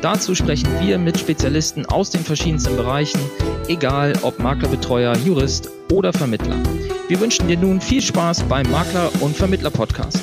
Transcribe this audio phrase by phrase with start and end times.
[0.00, 3.20] Dazu sprechen wir mit Spezialisten aus den verschiedensten Bereichen,
[3.66, 6.54] egal ob Maklerbetreuer, Jurist oder Vermittler.
[7.08, 10.22] Wir wünschen dir nun viel Spaß beim Makler- und Vermittler-Podcast.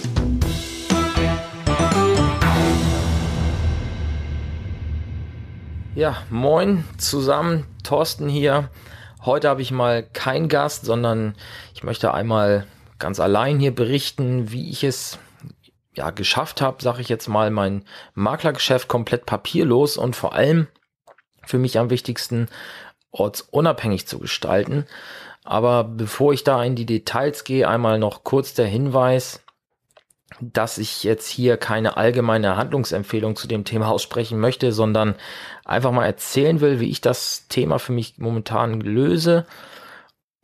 [5.93, 8.69] Ja, moin zusammen, Thorsten hier.
[9.25, 11.35] Heute habe ich mal keinen Gast, sondern
[11.73, 12.65] ich möchte einmal
[12.97, 15.19] ganz allein hier berichten, wie ich es
[15.95, 20.67] ja geschafft habe, sage ich jetzt mal, mein Maklergeschäft komplett papierlos und vor allem
[21.45, 22.47] für mich am wichtigsten
[23.11, 24.85] ortsunabhängig zu gestalten.
[25.43, 29.41] Aber bevor ich da in die Details gehe, einmal noch kurz der Hinweis,
[30.41, 35.15] dass ich jetzt hier keine allgemeine Handlungsempfehlung zu dem Thema aussprechen möchte, sondern
[35.63, 39.45] einfach mal erzählen will, wie ich das Thema für mich momentan löse.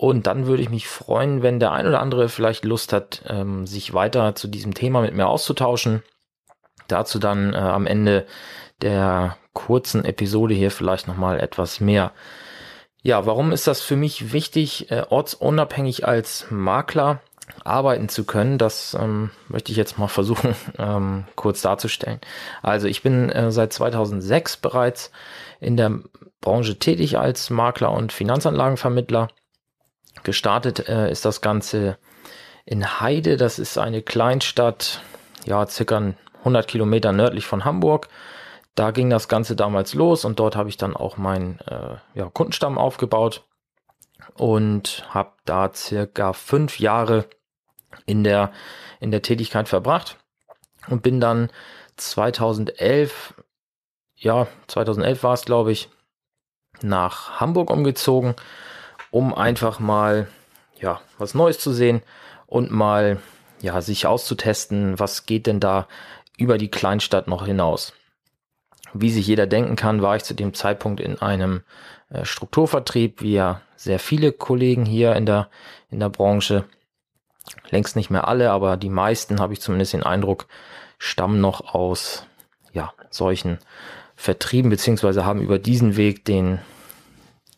[0.02, 3.68] Und dann würde ich mich freuen, wenn der ein oder andere vielleicht Lust hat, ähm,
[3.68, 6.02] sich weiter zu diesem Thema mit mir auszutauschen.
[6.88, 8.26] Dazu dann äh, am Ende
[8.82, 12.14] der kurzen Episode hier vielleicht nochmal etwas mehr.
[13.04, 17.22] Ja, warum ist das für mich wichtig, äh, ortsunabhängig als Makler
[17.64, 18.58] arbeiten zu können?
[18.58, 22.20] Das ähm, möchte ich jetzt mal versuchen, ähm, kurz darzustellen.
[22.64, 25.12] Also ich bin äh, seit 2006 bereits
[25.60, 26.00] in der
[26.42, 29.28] Branche tätig als Makler und Finanzanlagenvermittler.
[30.24, 31.98] Gestartet äh, ist das Ganze
[32.66, 33.38] in Heide.
[33.38, 35.02] Das ist eine Kleinstadt,
[35.46, 38.08] ja, circa 100 Kilometer nördlich von Hamburg.
[38.76, 42.30] Da ging das Ganze damals los und dort habe ich dann auch meinen äh, ja,
[42.32, 43.46] Kundenstamm aufgebaut
[44.36, 47.26] und habe da circa fünf Jahre
[48.06, 48.52] in der,
[49.00, 50.18] in der Tätigkeit verbracht
[50.88, 51.50] und bin dann
[51.98, 53.34] 2011,
[54.16, 55.90] ja, 2011 war es, glaube ich,
[56.82, 58.36] nach Hamburg umgezogen,
[59.12, 60.28] um einfach mal,
[60.80, 62.02] ja, was Neues zu sehen
[62.48, 63.20] und mal,
[63.62, 65.88] ja, sich auszutesten, was geht denn da
[66.38, 67.94] über die Kleinstadt noch hinaus.
[68.94, 71.62] Wie sich jeder denken kann, war ich zu dem Zeitpunkt in einem
[72.10, 75.50] äh, Strukturvertrieb, wie ja sehr viele Kollegen hier in der,
[75.90, 76.66] in der Branche.
[77.70, 80.48] Längst nicht mehr alle, aber die meisten, habe ich zumindest den Eindruck,
[80.98, 82.26] stammen noch aus
[82.74, 83.60] ja, solchen
[84.16, 86.60] Vertrieben, beziehungsweise haben über diesen Weg den,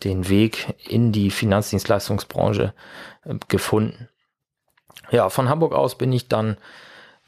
[0.03, 2.73] den Weg in die Finanzdienstleistungsbranche
[3.25, 4.09] äh, gefunden.
[5.11, 6.57] Ja, von Hamburg aus bin ich dann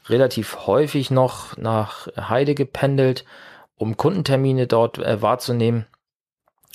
[0.08, 3.24] relativ häufig noch nach Heide gependelt
[3.78, 5.86] um Kundentermine dort äh, wahrzunehmen,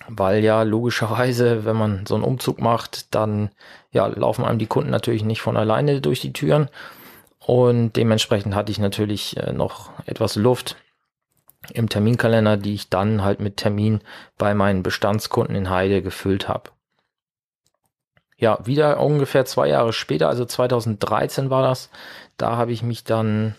[0.07, 3.49] weil ja logischerweise, wenn man so einen Umzug macht, dann
[3.91, 6.69] ja laufen einem die Kunden natürlich nicht von alleine durch die Türen
[7.39, 10.75] und dementsprechend hatte ich natürlich äh, noch etwas Luft
[11.73, 14.01] im Terminkalender, die ich dann halt mit Termin
[14.37, 16.71] bei meinen Bestandskunden in Heide gefüllt habe.
[18.37, 21.91] Ja, wieder ungefähr zwei Jahre später, also 2013 war das,
[22.37, 23.55] da habe ich mich dann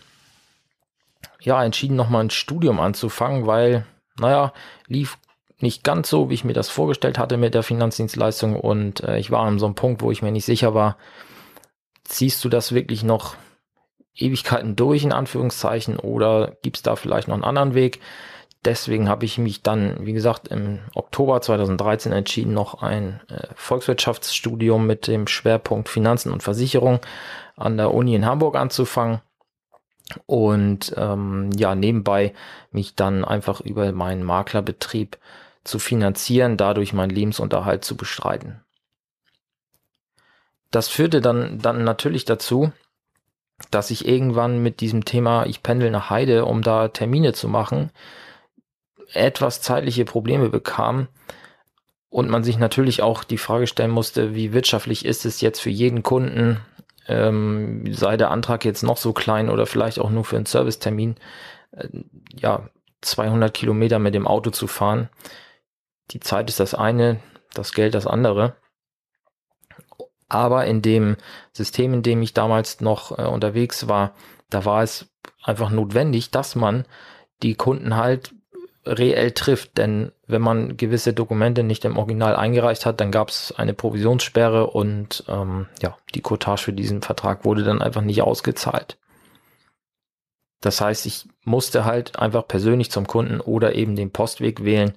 [1.40, 3.86] ja, entschieden, nochmal ein Studium anzufangen, weil,
[4.18, 4.52] naja,
[4.86, 5.18] lief
[5.60, 9.30] nicht ganz so, wie ich mir das vorgestellt hatte mit der Finanzdienstleistung und äh, ich
[9.30, 10.96] war an so einem Punkt, wo ich mir nicht sicher war,
[12.04, 13.36] ziehst du das wirklich noch
[14.16, 18.00] Ewigkeiten durch, in Anführungszeichen, oder gibt's da vielleicht noch einen anderen Weg?
[18.64, 24.86] Deswegen habe ich mich dann, wie gesagt, im Oktober 2013 entschieden, noch ein äh, Volkswirtschaftsstudium
[24.86, 27.00] mit dem Schwerpunkt Finanzen und Versicherung
[27.56, 29.20] an der Uni in Hamburg anzufangen
[30.26, 32.34] und ähm, ja, nebenbei
[32.70, 35.18] mich dann einfach über meinen Maklerbetrieb
[35.64, 38.60] zu finanzieren, dadurch meinen Lebensunterhalt zu bestreiten.
[40.70, 42.72] Das führte dann, dann natürlich dazu,
[43.70, 47.90] dass ich irgendwann mit diesem Thema, ich pendel nach Heide, um da Termine zu machen,
[49.12, 51.08] etwas zeitliche Probleme bekam
[52.08, 55.70] und man sich natürlich auch die Frage stellen musste, wie wirtschaftlich ist es jetzt für
[55.70, 56.60] jeden Kunden,
[57.08, 61.16] ähm, sei der Antrag jetzt noch so klein oder vielleicht auch nur für einen Servicetermin,
[61.72, 61.88] äh,
[62.34, 62.68] ja,
[63.00, 65.08] 200 Kilometer mit dem Auto zu fahren.
[66.10, 67.20] Die Zeit ist das eine,
[67.54, 68.56] das Geld das andere.
[70.32, 71.16] Aber in dem
[71.52, 74.14] System, in dem ich damals noch äh, unterwegs war,
[74.48, 75.06] da war es
[75.42, 76.86] einfach notwendig, dass man
[77.42, 78.34] die Kunden halt
[78.86, 79.76] reell trifft.
[79.76, 84.68] Denn wenn man gewisse Dokumente nicht im Original eingereicht hat, dann gab es eine Provisionssperre
[84.68, 88.96] und ähm, ja, die Cottage für diesen Vertrag wurde dann einfach nicht ausgezahlt.
[90.62, 94.94] Das heißt, ich musste halt einfach persönlich zum Kunden oder eben den Postweg wählen.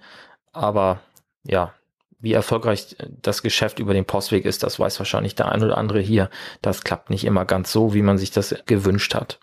[0.53, 1.01] Aber
[1.43, 1.73] ja,
[2.19, 5.99] wie erfolgreich das Geschäft über den Postweg ist, das weiß wahrscheinlich der ein oder andere
[5.99, 6.29] hier.
[6.61, 9.39] Das klappt nicht immer ganz so, wie man sich das gewünscht hat.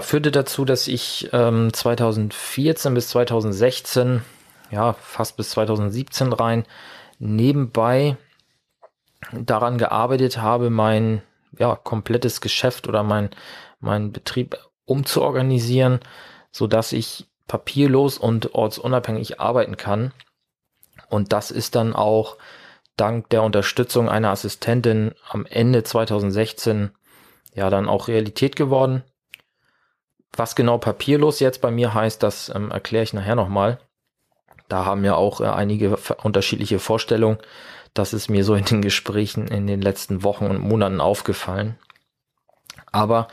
[0.00, 4.22] Führte dazu, dass ich ähm, 2014 bis 2016,
[4.70, 6.64] ja, fast bis 2017 rein,
[7.18, 8.16] nebenbei
[9.32, 11.22] daran gearbeitet habe, mein
[11.58, 13.30] ja, komplettes Geschäft oder mein,
[13.80, 16.00] mein Betrieb umzuorganisieren,
[16.52, 20.12] so dass ich papierlos und ortsunabhängig arbeiten kann.
[21.08, 22.36] Und das ist dann auch
[22.96, 26.90] dank der Unterstützung einer Assistentin am Ende 2016
[27.54, 29.02] ja dann auch Realität geworden.
[30.32, 33.78] Was genau papierlos jetzt bei mir heißt, das ähm, erkläre ich nachher nochmal.
[34.68, 37.38] Da haben ja auch äh, einige unterschiedliche Vorstellungen.
[37.94, 41.78] Das ist mir so in den Gesprächen in den letzten Wochen und Monaten aufgefallen.
[42.92, 43.28] Aber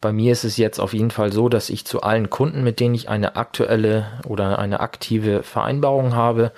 [0.00, 2.80] bei mir ist es jetzt auf jeden Fall so, dass ich zu allen Kunden, mit
[2.80, 6.52] denen ich eine aktuelle oder eine aktive Vereinbarung habe,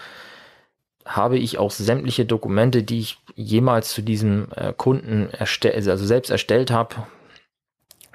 [1.08, 6.30] habe ich auch sämtliche Dokumente, die ich jemals zu diesem äh, Kunden erstellt, also selbst
[6.30, 7.06] erstellt habe,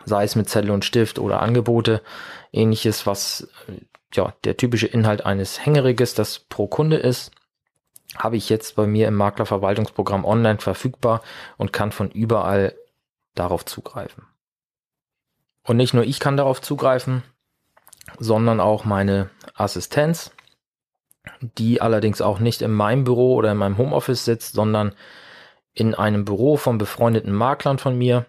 [0.05, 2.01] sei es mit Zettel und Stift oder Angebote,
[2.51, 3.81] ähnliches, was äh,
[4.13, 7.31] ja der typische Inhalt eines Hängeriges, das pro Kunde ist,
[8.15, 11.23] habe ich jetzt bei mir im Maklerverwaltungsprogramm online verfügbar
[11.57, 12.75] und kann von überall
[13.33, 14.27] darauf zugreifen.
[15.63, 17.23] Und nicht nur ich kann darauf zugreifen,
[18.19, 20.31] sondern auch meine Assistenz,
[21.57, 24.93] die allerdings auch nicht in meinem Büro oder in meinem Homeoffice sitzt, sondern
[25.73, 28.25] in einem Büro von befreundeten Maklern von mir.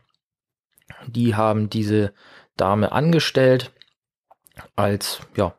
[1.07, 2.13] Die haben diese
[2.57, 3.73] Dame angestellt
[4.77, 5.55] als ja,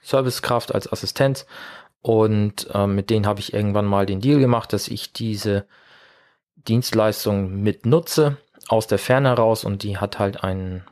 [0.00, 1.46] Servicekraft, als Assistenz
[2.02, 5.66] und äh, mit denen habe ich irgendwann mal den Deal gemacht, dass ich diese
[6.56, 8.38] Dienstleistung mit nutze
[8.68, 10.84] aus der Ferne heraus und die hat halt einen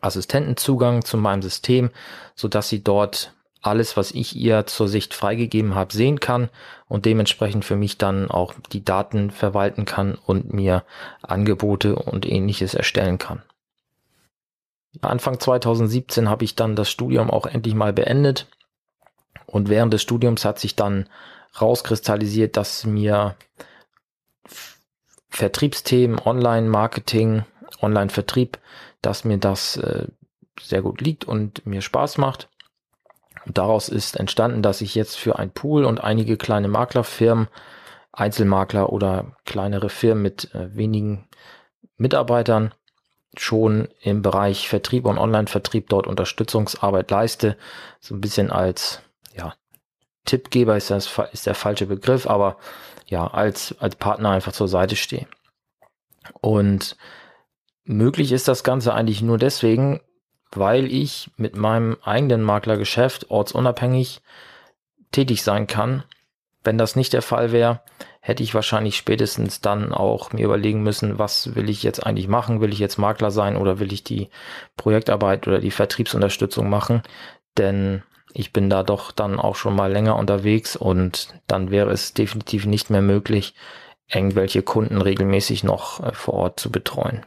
[0.00, 1.90] Assistentenzugang zu meinem System,
[2.34, 6.50] so dass sie dort alles, was ich ihr zur Sicht freigegeben habe, sehen kann
[6.88, 10.84] und dementsprechend für mich dann auch die Daten verwalten kann und mir
[11.22, 13.42] Angebote und ähnliches erstellen kann.
[15.00, 18.46] Anfang 2017 habe ich dann das Studium auch endlich mal beendet
[19.46, 21.08] und während des Studiums hat sich dann
[21.60, 23.36] rauskristallisiert, dass mir
[25.30, 27.44] Vertriebsthemen, Online-Marketing,
[27.80, 28.58] Online-Vertrieb,
[29.00, 30.06] dass mir das äh,
[30.60, 32.48] sehr gut liegt und mir Spaß macht.
[33.46, 37.48] Und daraus ist entstanden, dass ich jetzt für ein Pool und einige kleine Maklerfirmen,
[38.12, 41.28] Einzelmakler oder kleinere Firmen mit äh, wenigen
[41.96, 42.74] Mitarbeitern
[43.36, 47.56] schon im Bereich Vertrieb und Online-Vertrieb dort Unterstützungsarbeit leiste.
[48.00, 49.00] So ein bisschen als
[49.34, 49.54] ja,
[50.26, 52.58] Tippgeber ist, das, ist der falsche Begriff, aber
[53.06, 55.26] ja, als, als Partner einfach zur Seite stehe.
[56.40, 56.96] Und
[57.84, 60.00] möglich ist das Ganze eigentlich nur deswegen,
[60.56, 64.20] weil ich mit meinem eigenen Maklergeschäft ortsunabhängig
[65.10, 66.04] tätig sein kann.
[66.64, 67.80] Wenn das nicht der Fall wäre,
[68.20, 72.60] hätte ich wahrscheinlich spätestens dann auch mir überlegen müssen, was will ich jetzt eigentlich machen?
[72.60, 74.28] Will ich jetzt Makler sein oder will ich die
[74.76, 77.02] Projektarbeit oder die Vertriebsunterstützung machen?
[77.58, 78.02] Denn
[78.32, 82.64] ich bin da doch dann auch schon mal länger unterwegs und dann wäre es definitiv
[82.64, 83.54] nicht mehr möglich,
[84.08, 87.26] irgendwelche Kunden regelmäßig noch äh, vor Ort zu betreuen.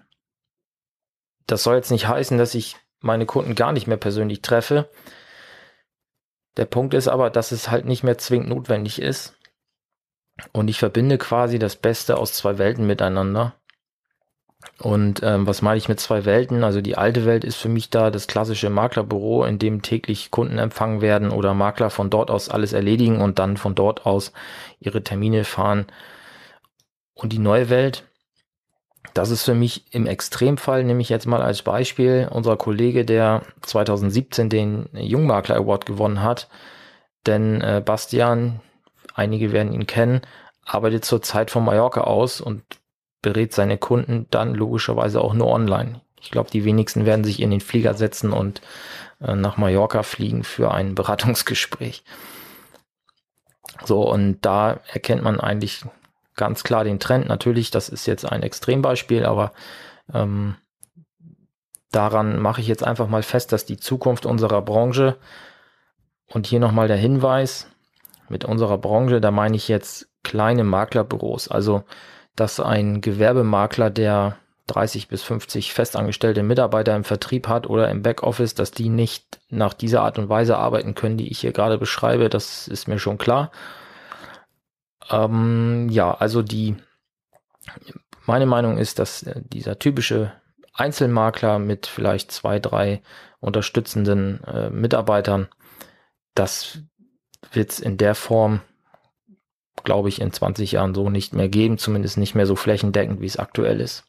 [1.47, 4.89] Das soll jetzt nicht heißen, dass ich meine Kunden gar nicht mehr persönlich treffe.
[6.57, 9.33] Der Punkt ist aber, dass es halt nicht mehr zwingend notwendig ist.
[10.51, 13.55] Und ich verbinde quasi das Beste aus zwei Welten miteinander.
[14.79, 16.63] Und ähm, was meine ich mit zwei Welten?
[16.63, 20.57] Also die alte Welt ist für mich da das klassische Maklerbüro, in dem täglich Kunden
[20.57, 24.33] empfangen werden oder Makler von dort aus alles erledigen und dann von dort aus
[24.79, 25.85] ihre Termine fahren.
[27.13, 28.03] Und die neue Welt,
[29.13, 33.43] das ist für mich im Extremfall, nehme ich jetzt mal als Beispiel, unser Kollege, der
[33.61, 36.49] 2017 den Jungmakler Award gewonnen hat.
[37.25, 38.61] Denn äh, Bastian,
[39.13, 40.21] einige werden ihn kennen,
[40.63, 42.63] arbeitet zurzeit von Mallorca aus und
[43.21, 46.01] berät seine Kunden dann logischerweise auch nur online.
[46.21, 48.61] Ich glaube, die wenigsten werden sich in den Flieger setzen und
[49.21, 52.03] äh, nach Mallorca fliegen für ein Beratungsgespräch.
[53.83, 55.83] So, und da erkennt man eigentlich
[56.35, 57.27] ganz klar den Trend.
[57.27, 59.51] Natürlich, das ist jetzt ein Extrembeispiel, aber
[60.13, 60.55] ähm,
[61.91, 65.17] daran mache ich jetzt einfach mal fest, dass die Zukunft unserer Branche
[66.27, 67.67] und hier nochmal der Hinweis
[68.29, 71.83] mit unserer Branche, da meine ich jetzt kleine Maklerbüros, also
[72.35, 74.37] dass ein Gewerbemakler, der
[74.67, 79.73] 30 bis 50 festangestellte Mitarbeiter im Vertrieb hat oder im Backoffice, dass die nicht nach
[79.73, 83.19] dieser Art und Weise arbeiten können, die ich hier gerade beschreibe, das ist mir schon
[83.19, 83.51] klar.
[85.09, 86.75] Ähm, ja, also die,
[88.25, 90.33] meine Meinung ist, dass äh, dieser typische
[90.73, 93.01] Einzelmakler mit vielleicht zwei, drei
[93.39, 95.47] unterstützenden äh, Mitarbeitern,
[96.33, 96.79] das
[97.51, 98.61] wird es in der Form
[99.85, 103.27] glaube ich, in 20 Jahren so nicht mehr geben, zumindest nicht mehr so flächendeckend, wie
[103.27, 104.03] es aktuell ist.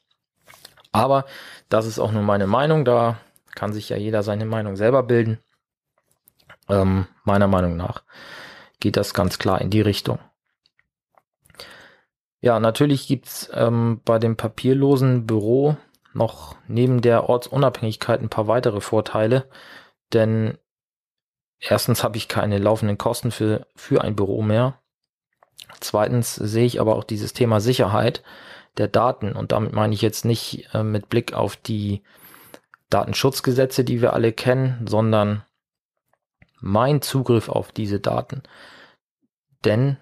[0.90, 1.26] Aber
[1.68, 3.18] das ist auch nur meine Meinung, da
[3.54, 5.38] kann sich ja jeder seine Meinung selber bilden.
[6.68, 8.02] Ähm, meiner Meinung nach
[8.80, 10.18] geht das ganz klar in die Richtung.
[12.46, 15.76] Ja, natürlich gibt's ähm, bei dem papierlosen Büro
[16.12, 19.50] noch neben der Ortsunabhängigkeit ein paar weitere Vorteile,
[20.12, 20.56] denn
[21.58, 24.80] erstens habe ich keine laufenden Kosten für, für ein Büro mehr.
[25.80, 28.22] Zweitens sehe ich aber auch dieses Thema Sicherheit
[28.76, 32.04] der Daten und damit meine ich jetzt nicht äh, mit Blick auf die
[32.90, 35.42] Datenschutzgesetze, die wir alle kennen, sondern
[36.60, 38.44] mein Zugriff auf diese Daten.
[39.64, 39.96] Denn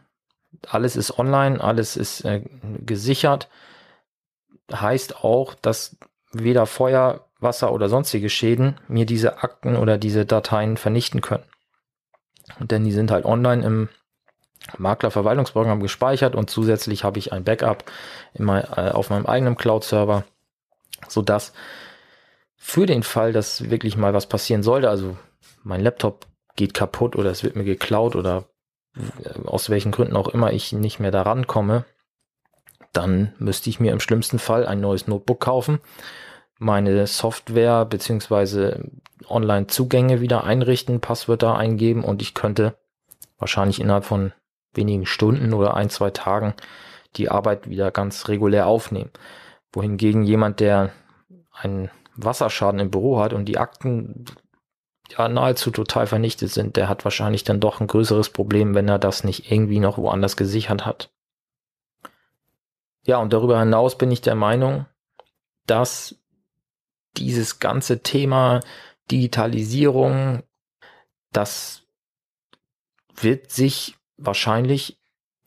[0.73, 2.43] alles ist online, alles ist äh,
[2.85, 3.49] gesichert.
[4.73, 5.97] Heißt auch, dass
[6.33, 11.45] weder Feuer, Wasser oder sonstige Schäden mir diese Akten oder diese Dateien vernichten können.
[12.61, 13.89] Denn die sind halt online im
[14.79, 17.85] Maklerverwaltungsprogramm gespeichert und zusätzlich habe ich ein Backup
[18.39, 20.25] mein, äh, auf meinem eigenen Cloud-Server,
[21.09, 21.53] sodass
[22.57, 25.17] für den Fall, dass wirklich mal was passieren sollte, also
[25.63, 28.45] mein Laptop geht kaputt oder es wird mir geklaut oder
[29.47, 31.85] aus welchen Gründen auch immer ich nicht mehr daran komme,
[32.93, 35.81] dann müsste ich mir im schlimmsten Fall ein neues Notebook kaufen,
[36.59, 38.91] meine Software beziehungsweise
[39.29, 42.77] Online-Zugänge wieder einrichten, Passwörter eingeben und ich könnte
[43.39, 44.33] wahrscheinlich innerhalb von
[44.73, 46.55] wenigen Stunden oder ein, zwei Tagen
[47.17, 49.11] die Arbeit wieder ganz regulär aufnehmen.
[49.73, 50.91] Wohingegen jemand, der
[51.53, 54.25] einen Wasserschaden im Büro hat und die Akten
[55.11, 58.99] ja nahezu total vernichtet sind, der hat wahrscheinlich dann doch ein größeres Problem, wenn er
[58.99, 61.11] das nicht irgendwie noch woanders gesichert hat.
[63.07, 64.87] Ja, und darüber hinaus bin ich der Meinung,
[65.67, 66.17] dass
[67.17, 68.61] dieses ganze Thema
[69.11, 70.43] Digitalisierung,
[71.33, 71.83] das
[73.15, 74.99] wird sich wahrscheinlich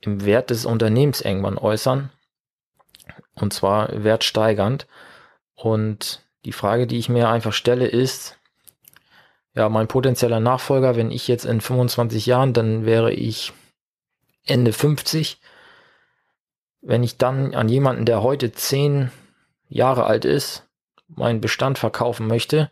[0.01, 2.11] im Wert des Unternehmens irgendwann äußern.
[3.33, 4.87] Und zwar wertsteigernd.
[5.55, 8.36] Und die Frage, die ich mir einfach stelle, ist,
[9.57, 13.53] ja, mein potenzieller Nachfolger, wenn ich jetzt in 25 Jahren, dann wäre ich
[14.45, 15.41] Ende 50.
[16.81, 19.09] Wenn ich dann an jemanden, der heute 10
[19.67, 20.67] Jahre alt ist,
[21.07, 22.69] meinen Bestand verkaufen möchte,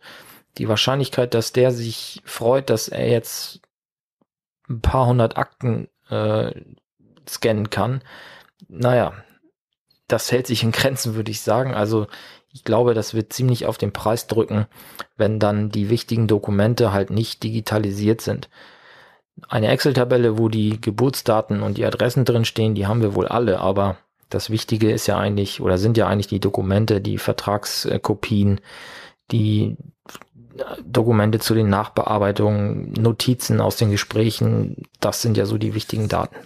[0.58, 3.62] die Wahrscheinlichkeit, dass der sich freut, dass er jetzt
[4.68, 6.52] ein paar hundert Akten äh,
[7.28, 8.00] scannen kann,
[8.68, 9.12] naja,
[10.06, 11.74] das hält sich in Grenzen, würde ich sagen.
[11.74, 12.06] Also
[12.56, 14.64] ich glaube, das wird ziemlich auf den Preis drücken,
[15.18, 18.48] wenn dann die wichtigen Dokumente halt nicht digitalisiert sind.
[19.46, 23.60] Eine Excel-Tabelle, wo die Geburtsdaten und die Adressen drin stehen, die haben wir wohl alle,
[23.60, 23.98] aber
[24.30, 28.62] das Wichtige ist ja eigentlich oder sind ja eigentlich die Dokumente, die Vertragskopien,
[29.30, 29.76] die
[30.82, 36.36] Dokumente zu den Nachbearbeitungen, Notizen aus den Gesprächen, das sind ja so die wichtigen Daten.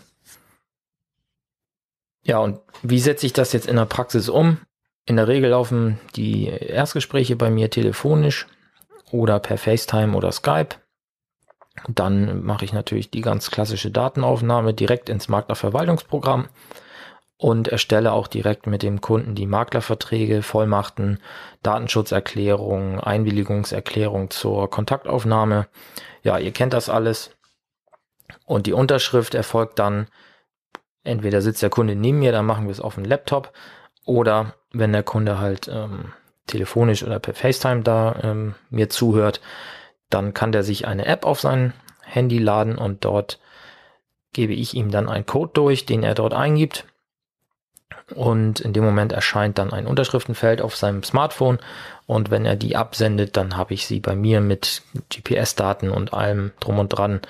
[2.24, 4.58] Ja, und wie setze ich das jetzt in der Praxis um?
[5.10, 8.46] In der Regel laufen die Erstgespräche bei mir telefonisch
[9.10, 10.76] oder per FaceTime oder Skype.
[11.88, 16.48] Dann mache ich natürlich die ganz klassische Datenaufnahme direkt ins Maklerverwaltungsprogramm
[17.38, 21.18] und erstelle auch direkt mit dem Kunden die Maklerverträge, Vollmachten,
[21.64, 25.66] Datenschutzerklärung, Einwilligungserklärung zur Kontaktaufnahme.
[26.22, 27.36] Ja, ihr kennt das alles.
[28.46, 30.06] Und die Unterschrift erfolgt dann,
[31.02, 33.52] entweder sitzt der Kunde neben mir, dann machen wir es auf dem Laptop
[34.10, 36.12] oder wenn der Kunde halt ähm,
[36.46, 39.40] telefonisch oder per FaceTime da ähm, mir zuhört,
[40.10, 43.38] dann kann der sich eine App auf sein Handy laden und dort
[44.32, 46.86] gebe ich ihm dann einen Code durch, den er dort eingibt.
[48.16, 51.58] Und in dem Moment erscheint dann ein Unterschriftenfeld auf seinem Smartphone.
[52.06, 56.50] Und wenn er die absendet, dann habe ich sie bei mir mit GPS-Daten und allem
[56.58, 57.20] drum und dran,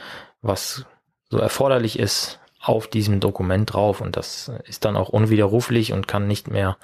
[0.40, 0.87] was
[1.28, 4.00] so erforderlich ist, auf diesem Dokument drauf.
[4.00, 6.76] Und das ist dann auch unwiderruflich und kann nicht mehr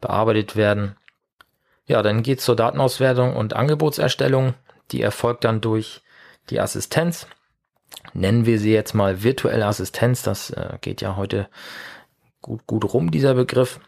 [0.00, 0.96] bearbeitet werden.
[1.86, 4.54] Ja, dann geht's zur Datenauswertung und Angebotserstellung.
[4.90, 6.02] Die erfolgt dann durch
[6.50, 7.26] die Assistenz.
[8.12, 10.22] Nennen wir sie jetzt mal virtuelle Assistenz.
[10.22, 11.48] Das äh, geht ja heute
[12.40, 13.80] gut, gut rum, dieser Begriff.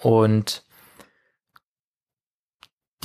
[0.00, 0.64] Und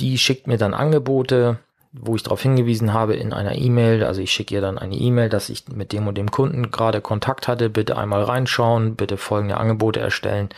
[0.00, 1.58] die schickt mir dann Angebote,
[1.92, 4.04] wo ich darauf hingewiesen habe in einer E-Mail.
[4.04, 7.00] Also ich schicke ihr dann eine E-Mail, dass ich mit dem und dem Kunden gerade
[7.00, 7.70] Kontakt hatte.
[7.70, 10.50] Bitte einmal reinschauen, bitte folgende Angebote erstellen.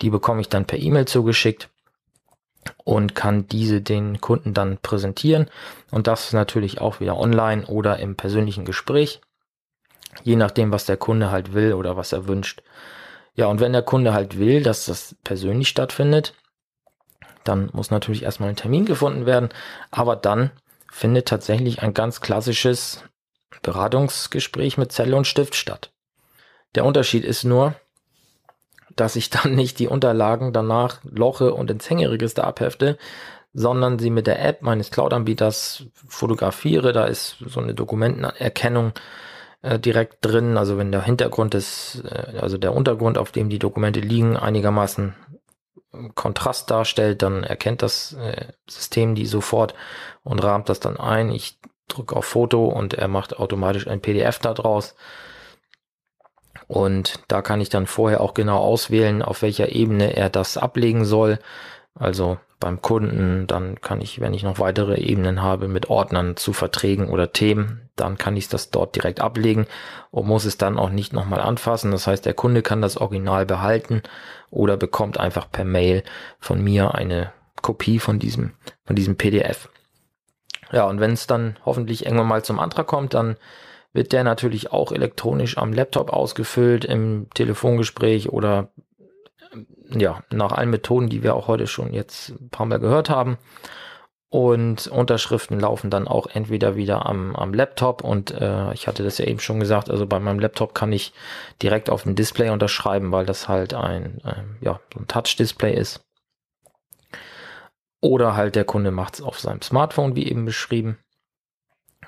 [0.00, 1.68] Die bekomme ich dann per E-Mail zugeschickt
[2.84, 5.48] und kann diese den Kunden dann präsentieren.
[5.90, 9.20] Und das natürlich auch wieder online oder im persönlichen Gespräch.
[10.24, 12.62] Je nachdem, was der Kunde halt will oder was er wünscht.
[13.34, 16.34] Ja, und wenn der Kunde halt will, dass das persönlich stattfindet,
[17.44, 19.48] dann muss natürlich erstmal ein Termin gefunden werden.
[19.90, 20.50] Aber dann
[20.92, 23.02] findet tatsächlich ein ganz klassisches
[23.62, 25.90] Beratungsgespräch mit Zelle und Stift statt.
[26.74, 27.74] Der Unterschied ist nur,
[28.94, 32.98] dass ich dann nicht die Unterlagen danach loche und ins Hängeregister abhefte,
[33.54, 36.92] sondern sie mit der App meines Cloud-Anbieters fotografiere.
[36.92, 38.92] Da ist so eine Dokumentenerkennung
[39.62, 40.58] äh, direkt drin.
[40.58, 45.14] Also wenn der Hintergrund ist, äh, also der Untergrund, auf dem die Dokumente liegen, einigermaßen
[46.14, 49.74] Kontrast darstellt, dann erkennt das äh, System die sofort
[50.22, 51.30] und rahmt das dann ein.
[51.30, 54.94] Ich drücke auf Foto und er macht automatisch ein PDF daraus.
[56.68, 61.04] Und da kann ich dann vorher auch genau auswählen, auf welcher Ebene er das ablegen
[61.04, 61.38] soll.
[61.94, 66.52] Also beim Kunden, dann kann ich, wenn ich noch weitere Ebenen habe mit Ordnern zu
[66.52, 69.66] Verträgen oder Themen, dann kann ich das dort direkt ablegen
[70.12, 71.90] und muss es dann auch nicht nochmal anfassen.
[71.90, 74.02] Das heißt, der Kunde kann das Original behalten
[74.50, 76.04] oder bekommt einfach per Mail
[76.38, 78.52] von mir eine Kopie von diesem,
[78.84, 79.68] von diesem PDF.
[80.70, 83.36] Ja, und wenn es dann hoffentlich irgendwann mal zum Antrag kommt, dann
[83.92, 88.70] wird der natürlich auch elektronisch am Laptop ausgefüllt im Telefongespräch oder
[89.90, 93.38] ja, nach allen Methoden, die wir auch heute schon jetzt ein paar Mal gehört haben.
[94.28, 99.18] Und Unterschriften laufen dann auch entweder wieder am, am Laptop und äh, ich hatte das
[99.18, 101.12] ja eben schon gesagt, also bei meinem Laptop kann ich
[101.60, 106.00] direkt auf dem Display unterschreiben, weil das halt ein, ähm, ja, ein Touch-Display ist.
[108.00, 110.98] Oder halt der Kunde macht es auf seinem Smartphone, wie eben beschrieben.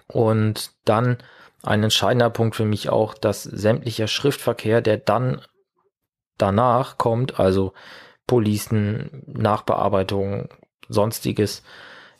[0.09, 1.19] Und dann
[1.63, 5.43] ein entscheidender Punkt für mich auch, dass sämtlicher Schriftverkehr, der dann
[6.39, 7.73] danach kommt, also
[8.27, 10.49] Policen, Nachbearbeitung,
[10.89, 11.63] sonstiges,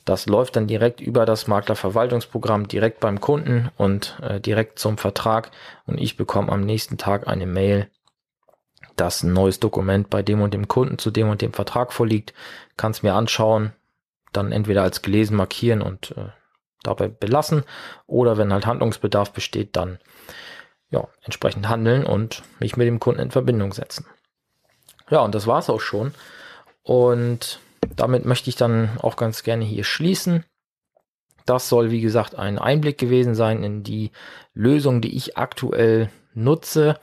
[0.05, 5.51] das läuft dann direkt über das Maklerverwaltungsprogramm direkt beim Kunden und äh, direkt zum Vertrag
[5.87, 7.89] und ich bekomme am nächsten Tag eine Mail,
[8.97, 12.35] dass ein neues Dokument bei dem und dem Kunden zu dem und dem Vertrag vorliegt,
[12.77, 13.73] kann es mir anschauen,
[14.33, 16.29] dann entweder als gelesen markieren und äh,
[16.83, 17.65] dabei belassen
[18.07, 19.99] oder wenn halt Handlungsbedarf besteht, dann
[20.95, 24.07] ja, entsprechend handeln und mich mit dem Kunden in Verbindung setzen.
[25.11, 26.15] Ja, und das war's auch schon.
[26.85, 27.59] Und
[27.97, 30.45] damit möchte ich dann auch ganz gerne hier schließen.
[31.47, 34.13] Das soll, wie gesagt, ein Einblick gewesen sein in die
[34.55, 36.99] Lösung, die ich aktuell nutze.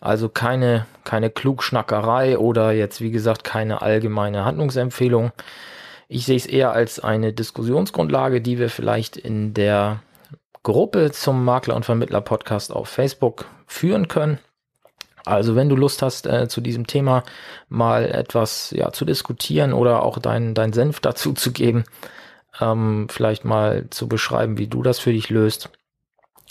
[0.00, 5.32] Also keine, keine Klugschnackerei oder jetzt, wie gesagt, keine allgemeine Handlungsempfehlung.
[6.08, 10.02] Ich sehe es eher als eine Diskussionsgrundlage, die wir vielleicht in der
[10.62, 14.38] Gruppe zum Makler und Vermittler Podcast auf Facebook führen können.
[15.24, 17.22] Also wenn du Lust hast, äh, zu diesem Thema
[17.68, 21.84] mal etwas ja, zu diskutieren oder auch deinen dein Senf dazu zu geben,
[22.60, 25.70] ähm, vielleicht mal zu beschreiben, wie du das für dich löst,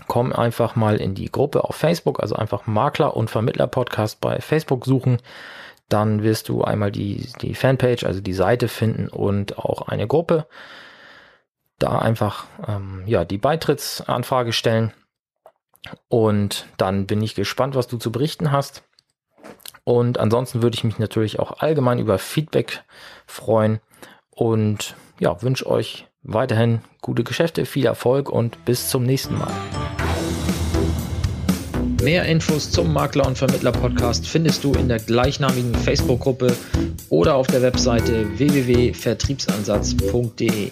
[0.07, 4.39] komm einfach mal in die Gruppe auf Facebook, also einfach Makler und Vermittler Podcast bei
[4.39, 5.21] Facebook suchen.
[5.87, 10.45] Dann wirst du einmal die, die Fanpage, also die Seite finden und auch eine Gruppe
[11.79, 14.93] da einfach ähm, ja die Beitrittsanfrage stellen
[16.07, 18.83] und dann bin ich gespannt, was du zu berichten hast.
[19.83, 22.83] Und ansonsten würde ich mich natürlich auch allgemein über Feedback
[23.25, 23.79] freuen
[24.29, 29.53] und ja, wünsche euch weiterhin gute Geschäfte, viel Erfolg und bis zum nächsten Mal.
[32.03, 36.55] Mehr Infos zum Makler und Vermittler Podcast findest du in der gleichnamigen Facebook-Gruppe
[37.09, 40.71] oder auf der Webseite www.vertriebsansatz.de.